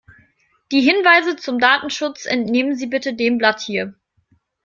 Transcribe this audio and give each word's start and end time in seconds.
Die 0.71 0.81
Hinweise 0.81 1.35
zum 1.35 1.59
Datenschutz 1.59 2.25
entnehmen 2.25 2.75
Sie 2.75 2.87
bitte 2.87 3.13
dem 3.13 3.37
Blatt 3.37 3.59
hier. 3.61 3.93